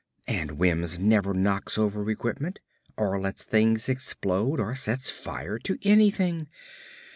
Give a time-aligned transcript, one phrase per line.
[0.25, 2.59] And Wims never knocks over equipment,
[2.97, 6.47] or lets things explode, or sets fire to anything.